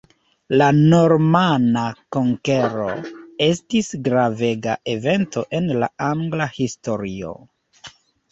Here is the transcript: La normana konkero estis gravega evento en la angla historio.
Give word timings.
La 0.59 0.67
normana 0.75 1.81
konkero 2.17 2.87
estis 3.47 3.91
gravega 4.07 4.75
evento 4.95 5.43
en 5.61 5.69
la 5.83 5.91
angla 6.07 6.49
historio. 6.57 7.37